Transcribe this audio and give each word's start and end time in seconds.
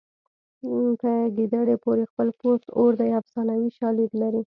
په 0.99 1.09
ګیدړې 1.37 1.75
پورې 1.83 2.03
خپل 2.11 2.27
پوست 2.39 2.67
اور 2.77 2.91
دی 2.99 3.09
افسانوي 3.21 3.69
شالید 3.77 4.11
لري 4.21 4.39